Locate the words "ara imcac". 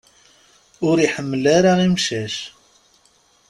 1.57-2.35